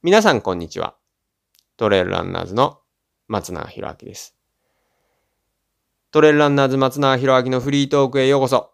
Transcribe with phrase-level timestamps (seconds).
[0.00, 0.94] 皆さんこんにちは。
[1.76, 2.78] トレイルランナーズの
[3.26, 4.36] 松永博明です。
[6.12, 8.70] トレイルランナーズ松永博明のフリートークへようこそ。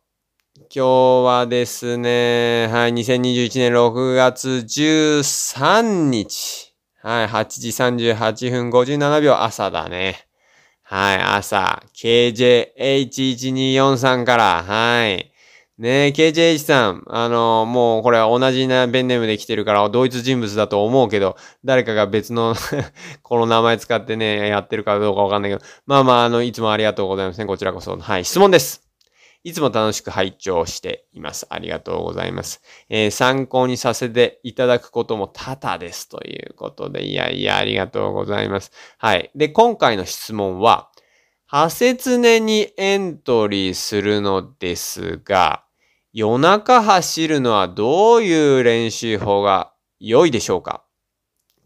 [0.55, 0.87] 今日
[1.25, 6.75] はですね、はい、2021年6月13日。
[7.01, 10.29] はい、8時38分57秒朝だね。
[10.83, 15.33] はい、朝、KJH1243 から、はい。
[15.77, 22.55] ねえ、KJH さん、あの、もうこれは同じなペンネームで来てるから同一人物だと思うけど、誰かが別の
[23.23, 27.47] この名前使ってね、やってるかどうかわかんないけど、まあまあ、あの、いつもありがとうございますね。
[27.47, 27.97] こちらこそ。
[27.97, 28.85] はい、質問です。
[29.43, 31.45] いつも楽しく拝聴しています。
[31.51, 32.63] ありがとうございます。
[32.89, 38.71] えー、参考にさせていただくことも多々ですということで、いやいや、ありがとうございます。
[38.97, 39.33] はい。
[39.35, 40.89] で、今回の質問は、
[41.47, 45.64] ハセツネにエントリーするのですが、
[46.17, 50.85] 夜中走るのはどういう練習法が良いでしょうか？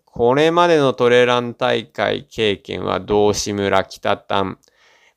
[0.06, 4.58] これまでのトレラン大会経験は道志村北丹。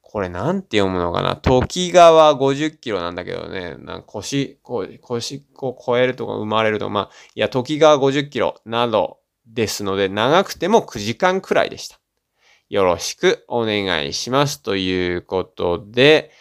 [0.02, 1.38] これなんて読むのかな？
[1.38, 3.78] 時川50キロなんだけどね。
[3.78, 12.02] なん腰、こう、腰を超えるとか生まれるとか、まあ、いや、時川50キロなどですので、長くても9時間くらいでした。
[12.68, 14.62] よろしくお願いします。
[14.62, 16.32] ということで、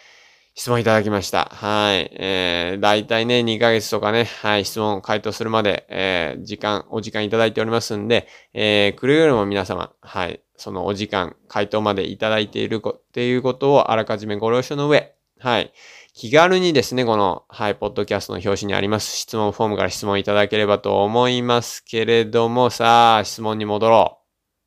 [0.61, 1.47] 質問いただきました。
[1.55, 2.11] はい。
[2.13, 15.73] えー、大体ね、2ヶ月とかね、はい、質問回答するまで、えー、時間、お時間いただいておりますんで、えー、くれぐれも皆様、はい、そのお時間、回答までいただいているっていうことをあらかじめご了承の上、はい、
[16.13, 24.19] 気軽にですね、この、はい、ポッドキャストの表紙にあります質問フォームから質問いただければと思いますけれども、さあ、質問に戻ろ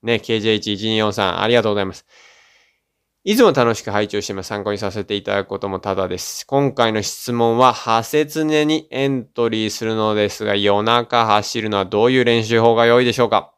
[0.01, 0.07] う。
[0.07, 2.07] ね、KJ1243、ありがとうございます。
[3.25, 4.47] いつも楽しく拝聴してます。
[4.47, 6.45] 参考にさせていただくこともただです。
[6.45, 13.53] 今回の質問は、ハセツネにエントリーするのですが、夜中走るのはどういう練習法が良いでしょうか？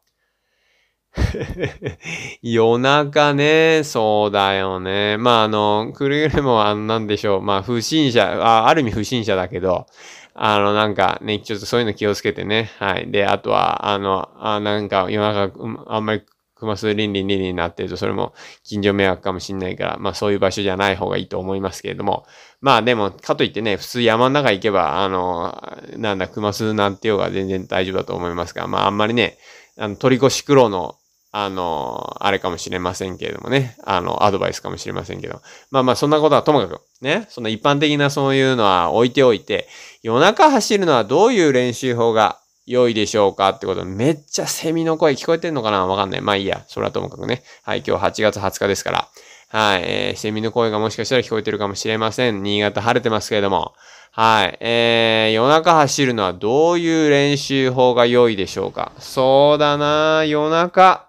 [2.42, 5.16] 夜中ね、そうだよね。
[5.16, 7.42] まあ、あの、くれぐれも、あの、なんでしょう。
[7.42, 9.86] まあ、不審者、あ、ある意味不審者だけど、
[10.34, 12.70] あの、なんかね、ちょっとそういうの気をつけてね。
[12.78, 13.10] はい。
[13.10, 15.52] で、あとは、あの、あなんか夜中、
[15.88, 16.22] あんまり
[16.56, 18.34] 熊巣倫理倫理になってると、それも
[18.64, 22.26] 近所迷惑かもしんないから、まあそういう場所じゃない方がいいと思いますけれども、
[22.62, 25.54] まあでも、かといってね、普通山の中行けば、あの、
[25.96, 29.36] なんだ、熊巣なんてようが全然大丈夫だと思いますが、まああんまりね、
[29.76, 30.96] あの、鳥越黒の、
[31.30, 39.68] あの、あれかもしれませんけれどもね、あの、アドバイスかもしれませんけど、まあまあそんなことはともかく、ね、その一般的なそういうのは置いておいて、
[40.02, 45.86] 夜中走るのはどういう練習法が良いでしょうかってことめっちゃセミの声聞こえてんのかな？
[45.86, 46.20] わかんない。
[46.20, 46.64] まあいいや。
[46.66, 47.44] それはともかくね。
[47.62, 49.08] はい、今日8月20日ですから。
[49.48, 52.42] はい、えー、セミの声がもしかしたら聞こえてるかもしれません。
[52.42, 53.72] 新潟晴れてますけれども。
[54.10, 58.90] はい、えー、夜中走るのはどういう練習法が良いでしょうか？
[58.98, 61.08] そうだな夜中。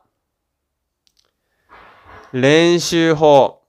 [2.34, 3.64] 練習法。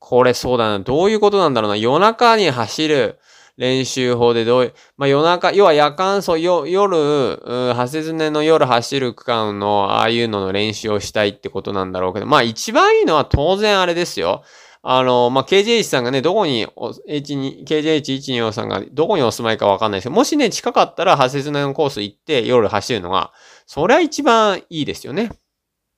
[0.00, 0.80] これそうだな。
[0.80, 1.76] どういうことなんだろうな。
[1.76, 3.20] 夜中に走る。
[3.56, 14.42] 練習法でどういう、まあ、夜中、要は夜間走、夜、夜、ハセズネの夜走る区間の、ああいうのの練習をしたいってことなんだろうけど、まあ一番いいのは当然あれですよ。
[14.88, 16.64] あの、まあ、KJH さんがね、どこに、
[17.08, 23.32] H2、KJH124 さんがどこにお住まいかわかんないですけど、もしね、近かったら、ハセズネのコース行って夜走るのが、
[23.66, 25.32] それは一番いいですよね。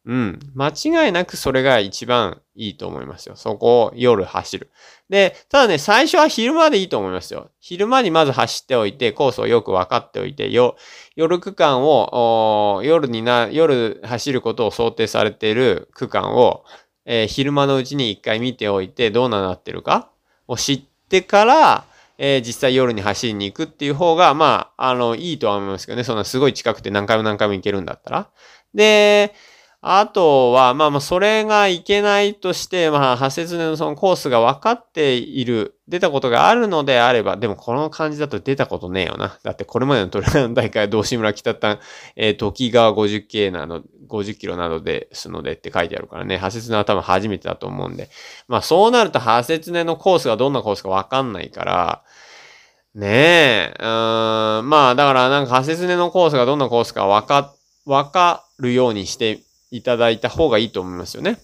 [0.05, 0.39] うん。
[0.55, 3.37] 間違いなくそれが一番いいと思いますよ。
[3.37, 4.71] そこを夜走る。
[5.11, 7.51] で、ただね、最初は昼間でいいと思いますよ。
[7.61, 10.77] 昼間にまず走っておいて、コースをよく分かっておいて、よ
[11.15, 16.65] 夜区間を、夜にな、夜走ることを想定されている区間を、
[17.05, 20.11] えー、昼間のうちに一回見ておいて、どうなってるか
[20.47, 21.85] を知ってから、
[22.19, 26.05] えー、実際夜に走りに行くっていう方が、まあ、あの、いいとは思いますけどね。
[26.05, 28.31] そんなすごい近くて何回も何回も行けるんだったら。
[28.75, 29.35] で、
[29.81, 39.39] あとは、まあまあ、それがいけないとして、まあ、派切のそのコースが分かっている、出たことがあるのであれば、でもこの感じだと出たことねえよな。
[39.45, 41.79] だってこれまでのトレラン大会、道志村北端、
[42.17, 48.11] えー、時川 50K など、50キロなどですのでって書いてあるからね、派切は多分初めてだと思うんで。
[48.49, 52.03] まあそうなると、派切のコースがどんなコースか分かんないから、
[52.95, 57.55] ねえ、うん、まあだからなんか派切のコースがどんなコースか分か、
[57.87, 61.39] 分かるようにしていただいた方がいいと思いますよね。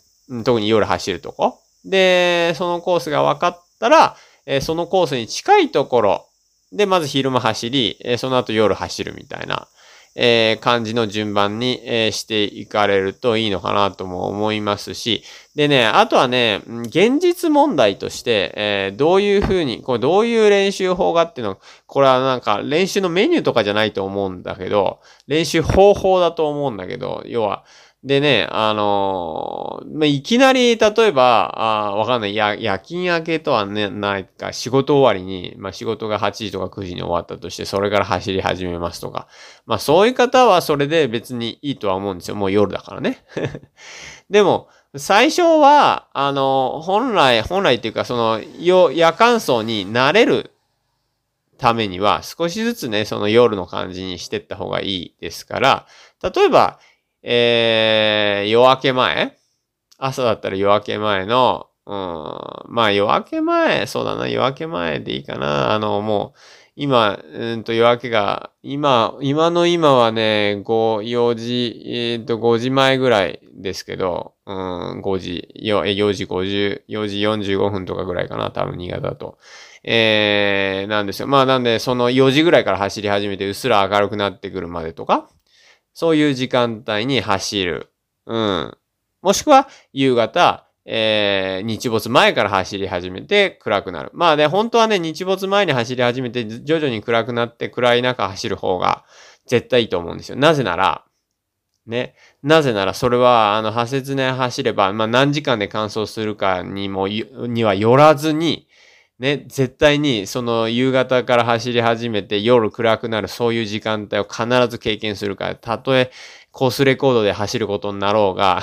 [0.44, 1.60] 特に夜走るとこ。
[1.84, 4.16] で、そのコースが分かったら、
[4.62, 6.26] そのコースに近いところ
[6.72, 9.68] で、まず昼間走り、その後夜走るみたいな、
[10.60, 11.80] 感じの順番に、
[12.12, 15.24] していかれるといいのかなとも思いますし、
[15.56, 27.64] でね、あとはね、現実問題として、どういうふうに、これどういう練習法がっていうの、これはなんか練習のメニューとかじゃないと思うんだけど、練習方法だと思うんだけど、要は、
[28.04, 39.26] でね、あのー、まいきなり、例えば、あわかんない、や、夜勤明けとはね、ないか、仕事終わりに、まあ、仕事が8時とか9時に終わったとして、それから走り始めますとか。
[39.64, 42.34] まあ、そういう方はそれで別にいいとは思うんですよ。
[42.34, 43.24] もう夜だからね。
[44.28, 48.40] でも、最初は、あの、本来、本来っていうか、その、
[48.92, 50.50] 夜間層に慣れる
[51.56, 55.86] ためには、少しずつね、その夜の感じにしてった方がいいですから、
[56.22, 56.78] 例えば、
[57.26, 59.32] えー、夜明け前？
[59.96, 61.94] 朝だったら夜明け前の、うん、
[62.68, 65.72] まあ夜明け前、そうだな、夜明け前でいいかな。
[65.72, 66.38] あの、もう、
[66.76, 79.38] 今、うんと夜明けが、今、今の今はね、5、4時、えっ、と、5時前ぐらいですけど、うん、5時、4, 時50、4時45分とかぐらいかな、多分新潟だと。
[79.82, 81.28] えー、なんですよ。
[81.28, 85.28] まあなんで、その4時ぐらいから走り始めて、うっすら明るくなってくるまでとか、
[85.94, 87.90] そういう時間帯に走る。
[88.26, 88.76] うん。
[89.22, 94.10] もしくは、夕方、えー、日没前から走り始めて暗くなる。
[94.12, 99.04] まあね、本当はね、日没前に走り始めて徐々に暗くなって暗い中走る方が
[99.46, 100.36] 絶対いいと思うんですよ。
[100.36, 101.04] なぜなら、
[101.86, 102.14] ね。
[102.42, 108.68] なぜならそれは、あの、派切ね走れば、まあ何時間で完走するかにも、にはよらずに、
[109.20, 116.10] ね、絶対にその夕方から走り始めて夜暗くなるそういう時間帯を必ず経験するから、たとえ
[116.54, 118.62] コースレコードで走ることになろうが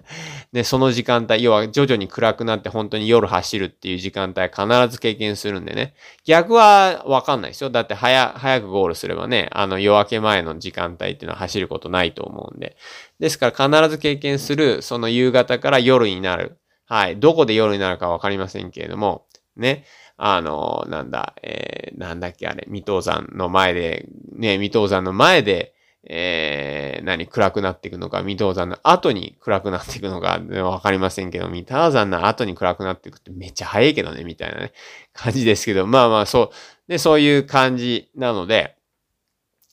[0.52, 5.94] ね、その時間帯、要は徐々に暗くなって本当に夜走るっていう時間帯必ず経験するんでね。
[6.24, 7.68] 逆はわかんないですよ。
[7.68, 12.78] だって早、早くゴールすればね、あの夜明け前の時間帯っていうのは走ることないと思うんで。
[13.20, 16.58] ですから必ず経験する、その夕方から夜になる。
[16.88, 17.18] はい。
[17.18, 19.25] どこで夜になるかわかりませんけれども、
[19.56, 19.84] ね。
[20.16, 25.74] あの、なんだ、えー、なんだっけあれ、未登山の前で、ね、未登山の前で、
[26.08, 34.72] えー、何、暗くなっていくのか、未登山の後に暗くなっていくのか、わかりませんけど、未登山の後に暗くなっていくってめっちゃ早いけどね、みたいなね、
[35.12, 38.76] 感じですけど、まあまあ、そう、で、そういう感じなので、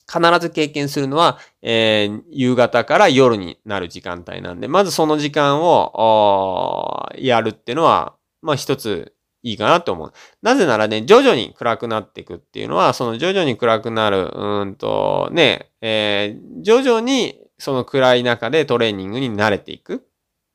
[0.06, 9.13] 必ず経験するのは、えー、夕方から夜になる時間帯なんで、まずその時間を、やるっていうのは、まあ一つ
[9.44, 10.12] いいかなと思う。
[10.42, 20.06] なぜならね、徐々に暗くなっていくっていうのは、その徐々に暗くなる、うんと、ね、えー、徐々にその暗い中でトレーニングに慣れていく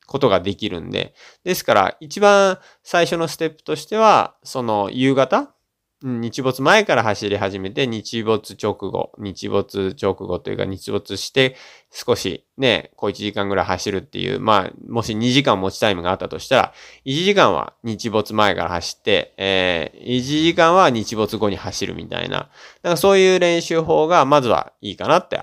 [0.08, 1.14] ことができるんで。
[1.44, 5.54] ですから、一番最初のステップとしては、その夕方
[6.02, 11.58] 日没前から走り始めて、日没直後、日没直後というか日没して
[11.92, 16.74] 少しね、小1時間ぐらい走るっていう、まあ、もし2時間持ちタイムがあったとしたら、
[17.06, 22.50] 1時間は日没前から走って、えー、1時間は日没後に走るみたいな、
[22.82, 25.42] だかそういう練習法がまずはいいかなって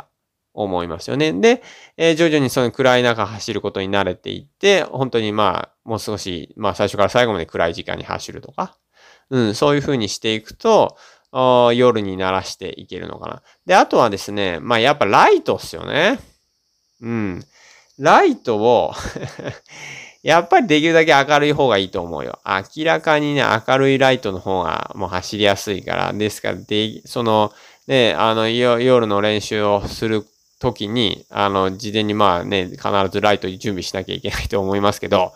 [0.55, 1.35] 思いますよね。
[1.35, 1.63] で、
[1.99, 8.79] えー、徐々にその暗い中走ることに慣れていって、本当にまあ、もう少し、まあ最初から最後まで暗い時間に走るとか、
[9.31, 10.97] うん、そういう風にしていくと、
[11.75, 13.43] 夜に鳴らしていけるのかな。
[13.67, 16.19] で、あとはですね、まあやっぱライトっすよね。
[17.01, 17.45] うん。
[17.99, 18.93] ライトを
[20.23, 22.41] やっぱりできるだけ明るい方がいいと思うよ。
[22.45, 26.13] 明らかにね、明るいライトの方がもう走りやすいから。
[26.13, 27.53] ですから、で、その、
[27.87, 30.27] ね、あの、夜の練習をする
[30.59, 35.33] ときに、あの、事前にまあね、必ずライト準備しなきゃいけないと思いますけど、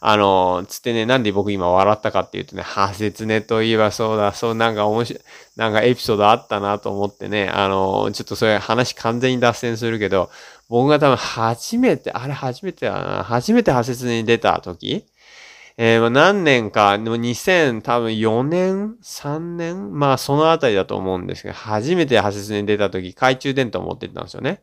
[0.00, 5.22] あの、つってね、なんで僕今笑ったかっていうとね、派切ねといえばそうだ、そうなんか面白い、
[5.56, 10.30] なんかエピソードあったなと思ってね、あの、ちょっとそれ話完全に脱線するけど、
[10.68, 15.06] 僕が多分初めて、あれ初めてだな、初めて派切ねに出た時
[15.76, 24.62] えー、何年か、でも2000多分4年 ?3 年まあそのあたりだと思うんですけど、初めて派切に出た時、懐中電灯持ってったんですよね。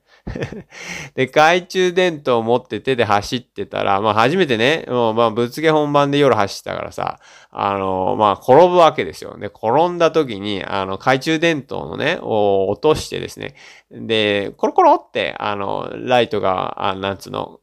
[1.16, 9.38] で、懐中電灯を持って手で走ってたら、まあ初めてね、もうまあぶっつけ本番で夜走ったからさ、あの、まあ転ぶわけですよ。
[9.38, 13.56] で、転んだ時に、あの、懐中電灯のね、を落としてですね、
[13.92, 17.60] で、コロコロって、あの、ライトが、あなんつうの、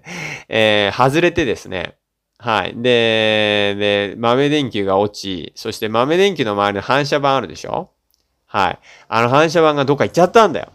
[0.50, 1.94] えー、外れてですね、
[2.42, 2.72] はい。
[2.74, 7.90] で、で、豆電球が落ち、そして豆電球の周りの反射板あるでしょ？
[8.46, 8.78] はい。
[9.08, 10.68] あの反射板がどっか行っちゃったんだよ。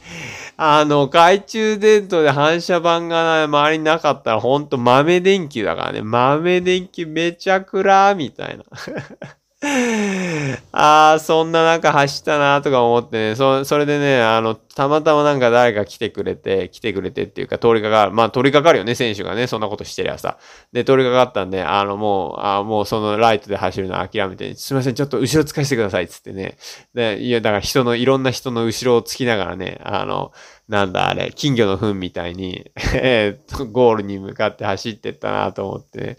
[0.58, 6.02] あの、懐中電灯で反射板が周りになかったらほんと豆電球だからね。
[6.02, 8.64] 豆電球めちゃくらーみたいな。
[10.72, 18.12] ああ、そんな中走ったなとか思ってね、そ、それでね、あの、たまたまなんか誰か来てくれて、来てくれてっていうか通りかかる。
[18.12, 20.36] まあ通りかかるよね、選手がね、そんなことしてりゃさ。
[20.70, 26.58] で、通りかかったんで、あのもう、あもうそのライトで走るの諦めて、すいません、ちょっと後ろ使わせてください、つってね。
[26.92, 30.32] で、いや、だから人の、いろんな人の後ろをつきながらね、あの、
[30.68, 36.18] なんだあれ、金魚の糞みたいに、 えっと、ゴールに向かって走ってったなと思って、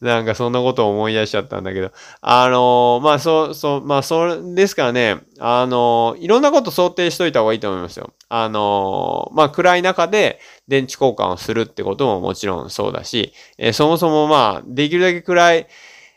[0.00, 1.92] なんかそんなことを思い出しちゃったんだけど、
[2.22, 8.12] あのー、まあそう、そう、まあそうですからね、あのー、いろんなこと想定しといた方がいいと思いますよ。
[8.28, 15.66] あのー、まあ暗い中で電池交換をするってことももちろんそうだし、えー、そもそもまあ、できるだけ暗い、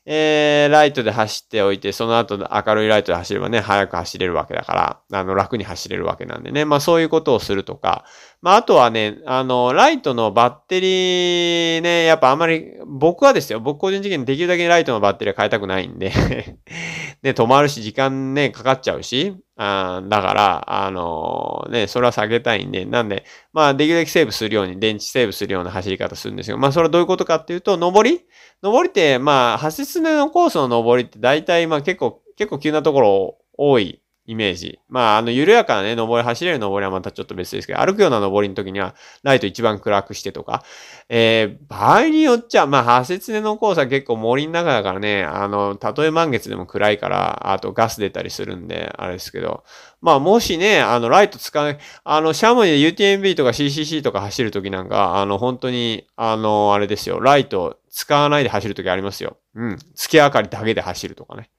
[0.08, 6.64] えー、ライトで走っておいて、その後明るいライトで走ればね、早く走れるわけだから、あの、楽に走れるわけなんでね。
[6.64, 8.06] まあそういうことをするとか。
[8.40, 16.12] まああとはね、あの、ライトのバッテリーね、やっぱあんまり、僕はですよ、僕個人的にできるだけライトのバッテリーは変えたくないんで
[17.24, 26.58] ね、止まるし、時間ね、かかっちゃうし、あだから、あのー、ね、それは下げたいんで、なんで、まあ、できるだけセーブするように、電池セーブするような走り方するんですよ。
[26.58, 28.26] まあ、それはどういうことかっていうと、上り？
[28.62, 34.80] 上りって、まあ、橋爪のコースの上りって大体、まあ結構、結構急なところ多いイメージ。
[34.90, 40.64] まあ、あの、緩やかなね、登り、走れる登りはまたちょっと別ですけど、歩くような登りの時には、ライト一番暗くしてとか、
[41.10, 49.64] えー、場合によっちゃ、まあ、破切のコースは結構森の中だからね、あの、たとえ満月でも暗いから、あとガス出たりするんで、あれですけど、
[50.02, 59.38] まあ、もしね、あの、ライト使う、あの、シャムで UTMB とか CCC とか走る時なんか、あの、本当に、あの、あれですよ、ライト使わないで走る時ありますよ。
[59.56, 59.78] うん。
[59.96, 61.50] 月明かりだけで走るとかね。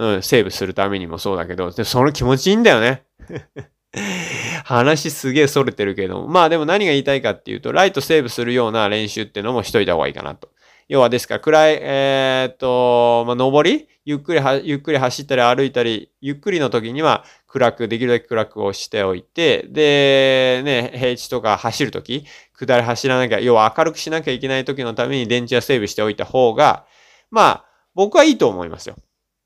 [0.00, 3.04] うん、セーブするためにもそうだけど、でその気持ちいいんだよね。
[4.64, 10.48] 話すげえ逸れてるけど、まあでも何が言いたいかっていうと、ライトセーブするような練習っていうのもしといた方がいいかなと。
[10.88, 13.88] 要はですから、暗い、えー、っと、まあ、登り？
[14.06, 22.24] ゆっくりは、ゆっくり走ったり歩いたり、ゆっくりの時には暗く、できるだけ暗くをしておいて、で、ね、平地とか走る時、
[22.58, 26.86] 下り走らなきゃ、要は明るくしなきゃいけない時のために電池はセーブしておいた方が、
[27.30, 27.64] まあ、
[27.94, 28.96] 僕はいいと思いますよ。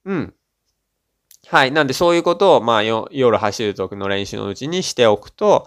[0.04, 0.34] うん。
[1.46, 1.72] はい。
[1.72, 5.66] なんでそういうことを、まあ、夜走る時の練習のうちにしておくと、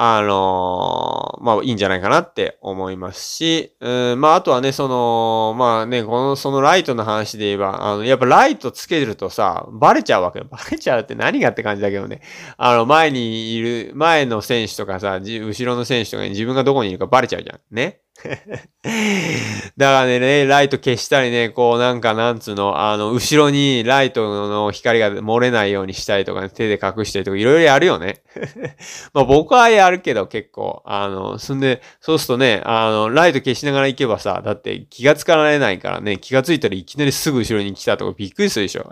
[0.00, 10.46] あのー、まあ、いいんじゃないかなって思いますし、うん、まあ、あとはね、その、まあね、この、そのライトの話で言えば、あの、やっぱライトつけるとさ、バレちゃうわけよ。
[10.52, 12.22] バレちゃうって何がって感じだけどね。
[12.58, 17.60] あの、前にいる、前の選手とかさ、後ろの選手とかに自分がどこにいるかバレちゃうじゃん。
[17.72, 18.00] ね。
[19.76, 28.22] だからね、ライト消したりね、こうなんかなんつうの、あの、後ろにライトの光が漏れないようにしたりとか、ね、手で隠したりとか、いろいろやるよね。
[29.14, 38.90] まあ僕はやるけど結構、あの、そんで、そうするとね、あの、ライト消しながら行けばさ、だって気がつかられないからね、気がついたらいきなりすぐ後ろに来たとかびっくりするでしょ。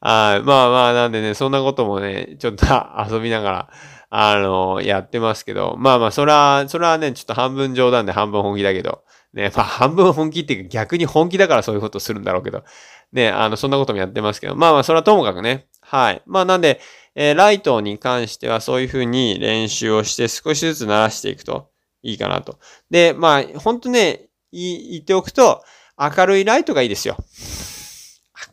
[0.00, 2.66] あ まあまあ、なんでね、そんなこともね、ちょっと
[3.10, 3.68] 遊びながら、
[4.10, 12.64] あの、やってますけど、まあまあ、それは、それはね、ちょっと半分冗談で半分本気だけど、ね、まあ半分本気っていうか逆に本気だからそういうことするんだろうけど、
[13.12, 16.22] ね、あの、そんなこともやってますけど、まあまあ、それはともかくね、はい。
[16.26, 16.80] まあなんで、
[17.14, 21.70] えー、ライトに関してはそういうふうに練習をして少しずつ慣らしていくと
[22.02, 22.58] いいかなと。
[22.90, 25.62] で、まあ、ほんとね、言っておくと、
[25.98, 27.16] 明るいライトがいいですよ。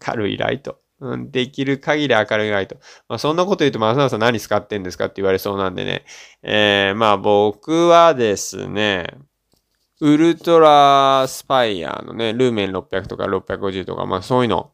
[0.08, 0.83] 明るいライト。
[1.04, 2.78] うん、できる限り明るいライト。
[3.10, 6.06] まあ、そんなこと言うと、まあささん何使ってんですかって言われそうなんでね。
[6.44, 9.08] えー、まあ僕はですね、
[10.00, 14.72] ウルトラスパイアのね、ルーメン600とか650とか、まあそういうの、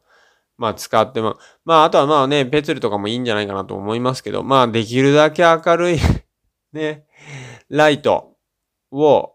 [0.55, 5.99] まあ使っても、まああとはまあね、ペツルとかもいいんじゃないかなと思いますけど、まあできるだけ明るい
[6.73, 7.05] ね、
[7.69, 8.35] ライト
[8.91, 9.33] を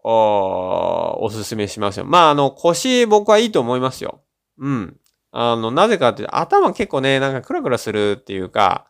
[1.21, 2.05] おすすめしますよ。
[2.05, 4.21] まああの腰僕はいいと思いますよ。
[4.57, 4.97] うん。
[5.37, 8.87] あの、なぜかって、頭結構ね、なんかクラクラするっていうか、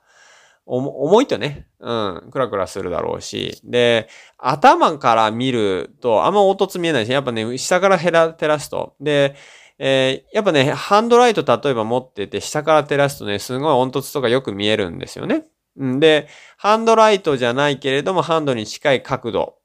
[0.68, 3.60] 重いとね、うん、クラクラするだろうし。
[3.64, 8.94] で、頭から見ると、あんま凹凸見えないし、やっぱね、下から照ら照らすと。
[9.02, 9.36] で、
[9.80, 15.46] えー、やっぱね、ハンドライト例えば持ってて、下から照らすとね、すごい凹凸とかよく見えるんですよね。
[15.82, 19.56] んで、ハンドライトじゃないけれども、ハンドに近い角度。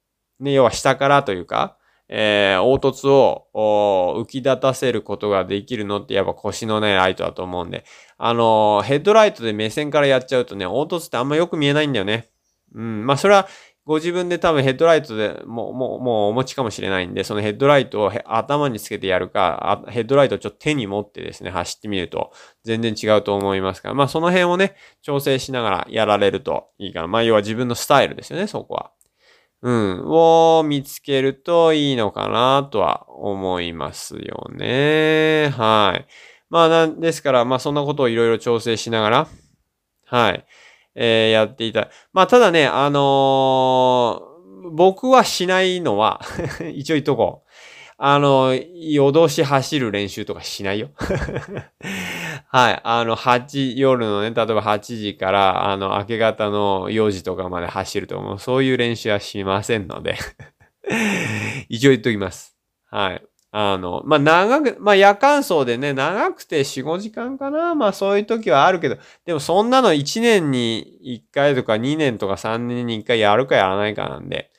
[0.41, 1.77] ね、要は下からというか、
[2.13, 7.85] えー、凹凸を浮き立たせることができるのってやっぱ腰のね、ライトだと思うんで。
[8.19, 12.27] あのー、ヘッドライトで目線からやっちゃうとね、凹凸ってあんまよく見えないんだよね。
[12.75, 13.07] うん。
[13.07, 13.47] まあ、それは、
[13.87, 22.31] ご自分で多分ヘッドライトでもう、もう、もうお持ちかもしれないんで、そのヘッドライトを頭につけてやるか、ヘッドライトをちょっと手に持ってですね、走ってみると
[22.63, 27.09] 全然違うと思いますから、まあその辺をね、調整しながらやられるといいかな。
[27.09, 28.93] まあ要は自分のスタイルですよね、そこは。
[29.63, 35.53] うん、を見つけるといいのかなとは思いますよね。
[35.55, 36.07] はい。
[36.49, 39.29] まあ、なんですから、まあ、そんなことをいろいろ調整しながら、
[40.07, 40.47] はい。
[40.95, 41.91] えー、やっていた。
[42.13, 46.21] まあ、ただね、あのー、僕はしないのは
[46.75, 47.51] 一応言っとこう。
[48.03, 50.89] あの、夜通し走る練習とかしないよ。
[52.49, 52.81] はい。
[52.85, 60.17] あの、8、夜のね、例えば8時から、あの、明け方の4時とかまで走るとか、もうそういう練習はしませんので
[61.69, 62.57] 一応言っときます。
[62.91, 63.23] はい。
[63.53, 67.75] あの、まあ、長く、まあ、夜間走でね、長くて4、5時間かな。
[67.75, 74.50] まあ、そういう時はあるけど、でもそんなの1年に1回とか2年とか3年に1回やるかやらないかなんで、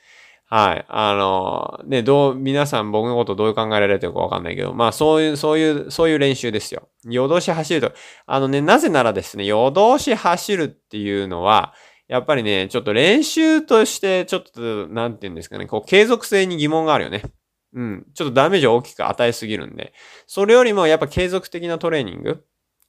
[0.54, 0.84] はい。
[0.86, 6.90] あの、ね、どう、皆さん僕のことどう考えられてるかわかんないけど、まあそういう、そういう、そういう練習ですよ。
[7.04, 7.92] 夜通し走ると、
[8.26, 11.72] あのね、なぜならですね、夜通し走るっていうのは、
[12.06, 17.22] やっぱりね、ちょっと練習として、ちょっと、なんて言うんですかね、こう、継続性に疑問があるよね。
[17.72, 18.06] うん。
[18.12, 19.94] ちょっとダメージを大きく与えすぎるんで。
[20.26, 22.44] それよりも、やっぱ継続的なトレーニング。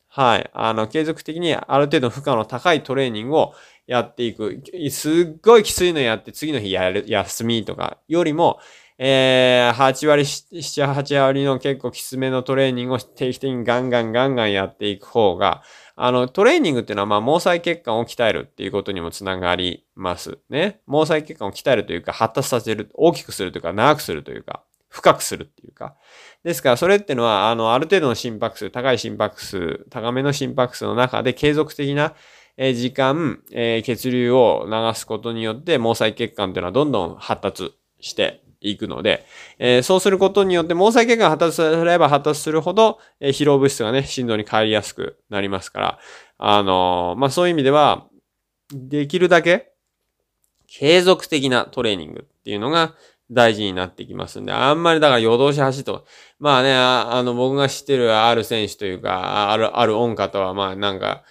[0.09, 0.49] はい。
[0.53, 3.55] あの、継続的にある程度負荷の高いトレーニングを
[3.87, 4.61] やっていく。
[4.91, 8.59] すっごいきついのやって次の日やる、休みとかよりも、
[8.97, 15.63] えー、8割、7、8割の結構きつめのトレーニングを定期的にガンガンガンガンやっていく方が、
[15.95, 20.79] あの、トレーニングっていうのは、まあ、毛細血管を鍛えるっていうことにもつながりますね。
[20.87, 25.95] 毛細血管を鍛えるというか、発達させる、大きくするというか、長くするというか、深くするっていうか。
[26.43, 32.13] ですから、それってのは、あの、ある程度の心拍数、高い心拍数、高めの心拍数の中で継続的な、
[32.57, 39.25] え時間、え血流を流すことによって毛細血管っていうのはどんどん発達していくので、
[39.59, 45.99] えそうすることによって毛細血管が発達すれば発達するほど、え疲労物質がね、振動に変わりやすくなりますから、
[46.37, 48.07] あのまあ、そういう意味では、
[48.73, 49.73] できるだけ
[50.67, 52.95] 継続的なトレーニングっていうのが
[53.29, 56.05] 大事になってきますんで、あんまりだから夜通し走ると、
[56.39, 61.23] まあね、あの、僕が知ってるある選手というか、ある、ある音方は、まあなんか、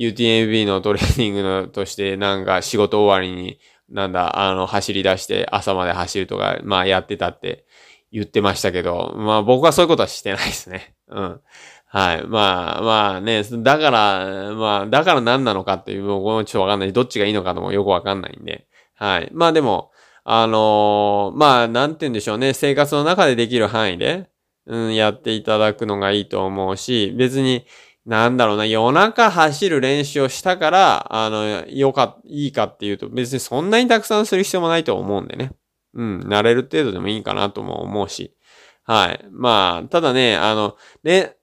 [0.00, 3.58] UTMB のトレーニングのとしてなんか仕事終わりに
[3.90, 7.66] なんだ、あの、走り出して朝まで走るとか、まあやってたって
[8.12, 10.94] 言ってましたけど、まあ僕はそういうことはしてないですね。
[11.08, 11.40] うん。
[11.86, 12.26] はい。
[12.26, 16.92] まあ、まあね、だから、まあ、だから何なのかっていう、僕もちょっとわかんない。
[16.92, 18.68] どっちがいいのかともよくわかんないんで。
[18.94, 19.28] はい。
[19.32, 19.90] まあでも、
[20.22, 22.52] あのー、まあ、なんて言うんでしょうね。
[22.52, 24.30] 生活の中でできる範囲で、
[24.66, 27.66] うん、やっていただくのがいいと思うし、別に、
[28.10, 35.52] なんだろうな、夜中走る練習をしたから、あの、よか、いいかっていうと、別にそんなにたくさんする必要もないと思うんでね。
[35.94, 38.34] うん、慣れる程度でもいいかなとも思うし。
[38.82, 39.24] はい。
[39.30, 41.36] まあ、ただね、あの、ね、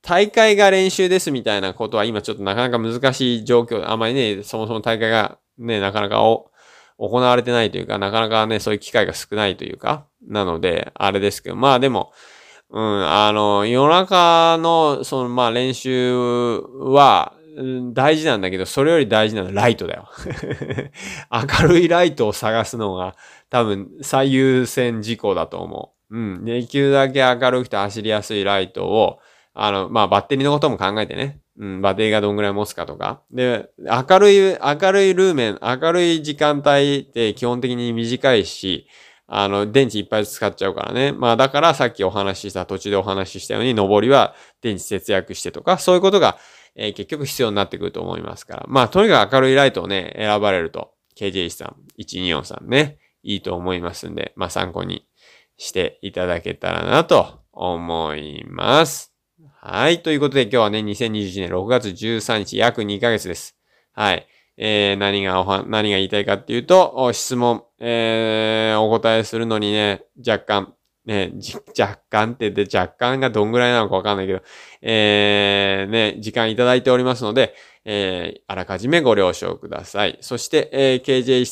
[0.00, 6.52] 大会が練習ですみたいなことは今ちょっとなかなか難しい状況、あまりね、そもそも大会がね、なかなかお
[6.98, 12.12] 行われてないというか、なかなかね、そういう機会が少ないというか、なので、あれですけど、まあでも、
[12.72, 17.34] うん、あの、夜中の、その、まあ練習は、
[17.92, 20.08] 大事なんだけど、それより大事なのはライトだよ。
[21.30, 23.14] 明るいライトを探すのが
[23.50, 26.16] 多分最優先事項だと思う。
[26.16, 26.44] うん。
[26.46, 29.18] できるだけ明るくて走りやすいライトを、
[29.52, 31.40] あの、まあバッテリーのことも考えてね。
[31.58, 33.20] うん、バッテリーがどんぐらい持つかとか。
[33.30, 38.86] で、明るい、明るいルーメン、明るい時間帯って基本的に短いし、
[39.34, 41.12] あの、電池いっぱい使っちゃうからね。
[41.12, 46.36] まあだからさっきお話しした、途中でお話ししたように、上りは電池節約してとか、そういうことが、
[46.76, 48.64] えー、結局必要になってくると思いますから。
[48.68, 55.06] まあとにかく明るいライトをね、選ばれると、KJ さん、124さんね、いいと思いますんで、まあ参考に
[55.56, 59.14] していただけたらなと思います。
[59.62, 60.02] はい。
[60.02, 63.56] ということで今日はね、2021年6月13日、約2ヶ月です。
[63.92, 64.26] はい。
[64.64, 71.32] えー、何がおは、何が言いたいかっていうと、質問、えー、お答えするのにね、若干、ね、
[71.76, 74.40] 若干って言って若干がどんぐらいなのかわかんないけど、
[74.80, 80.16] えー、ね、時間いただいておりますので、えー、あらかじめご了承ください。
[80.20, 81.42] そして、えー、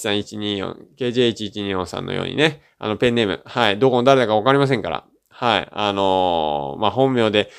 [0.61, 7.51] KJ13124、KJ1124 さんのようにね、あの、ペンネーム、はい、どこの誰だかわかりませんから、はい、あのー、まあ、本名で、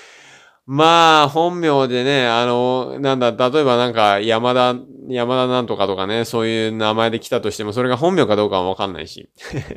[0.67, 4.75] まあ、本名でね、あの、なんだ、例えばなんか、山田、
[5.09, 9.29] 山田なんとかとかね、そういう名前で来たとしても、それが本名かどうかはわかんないし。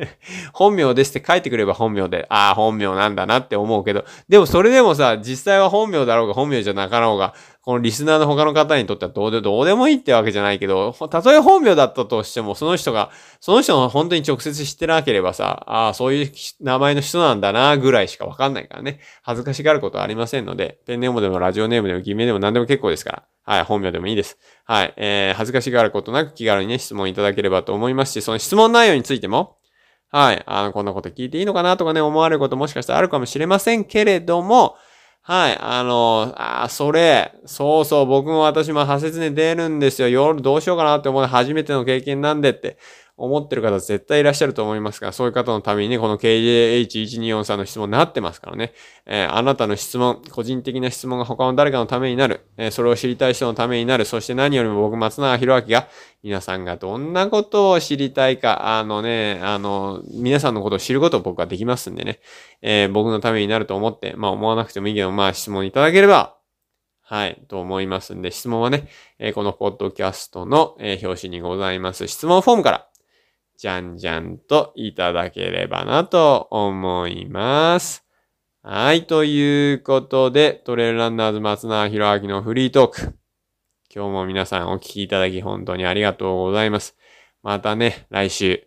[0.53, 19.00] 本名ですって書いてくれば本名で、ああ、本名なんだなって思うけど、でもそれでもさ、実際は本名だろうが本名じゃなかろうが、このリスナーの他の方にとってはどうで、どうでもいいってわけじゃないけど、たとえ本名だったとしても、その人が、その人が本当に直接知ってなければさ、ああ、そういう名前の人なんだな、ぐらいしかわかんないからね。
[19.22, 23.22] 恥ずかしがることはありませんので、ペンネームでもラジオネームでも偽名でも何でも結構ですから。
[23.46, 24.38] はい、本名でもいいです。
[24.64, 29.57] はい、えー、恥ずかしがることなく気軽にね、質問いただければと思いますし、その質問内容についても、
[30.11, 34.77] はい、あの、こんなこと聞いていいのかなとかね、思われることもしかしたらあるかもしれませんけれども、
[35.26, 40.08] はい、あの、あ、それ、そうそう、僕も私も破切に出るんですよ。
[40.10, 42.76] 夜どうしようかなって思う初めての経験なんでって。
[43.16, 48.72] 思ってる方絶対いらっしゃると思いますが、そういう方のためにね、この KJH1243 の質問になってますからね。
[49.07, 52.40] えー、あなたの質問、個人的な質問が他の誰かのためになる。
[52.57, 54.05] えー、それを知りたい人のためになる。
[54.05, 55.88] そして何よりも僕、松永博明が、
[56.24, 62.18] 皆さんがどんなことを知りたいか、あのね、あの、皆さんのことを知ることを僕はできますんでね。
[62.62, 66.37] えー、僕のためになると思って、まあ思わなくてもいいけど、まあ質問いただければ、
[67.07, 72.88] はい、と思いますんで、質問はね、えー、このポッドキャストの、えー、表紙にございます質問フォームから、
[73.57, 78.05] じゃんじゃんといただければなと思います。
[78.62, 79.07] はい。
[79.07, 83.19] ということで、トレイルランナーズ松永博明のフリートーク。
[83.95, 86.97] 今日も皆さんお聞きいただき本当にありがとうございます。
[87.43, 88.67] またね、来週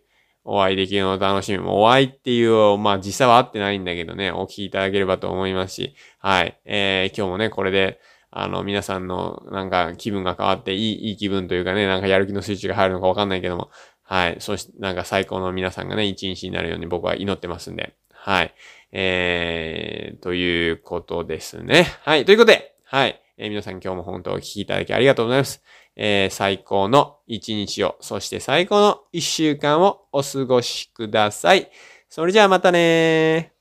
[0.50, 1.58] お会いできるのを楽しみ。
[1.58, 6.58] お会いっていう、まあ実際は会ってないんだけどね、お聞きいただければと思いますし、はい。
[6.64, 13.70] えー、今日もね、これで、あの、皆さんのなんか気分が変わっていい、いい気分というかね、なんかやる気のスイッチが入るのかわかんないけども、
[14.08, 14.36] はい。
[14.40, 17.94] そして、なんか最高の皆さんがね、一日になるように僕は祈ってますんで。
[18.10, 18.54] はい。
[18.90, 21.86] えー、ということですね。
[22.04, 22.24] はい。
[22.24, 23.20] ということで、はい。
[23.36, 25.62] えー、皆さん今日も本当お聞きいただきありがとうございます。
[25.94, 31.70] えー、最高の一日を、そして最高の一週間をお過ごしください。
[32.08, 33.57] それじゃあまたねー。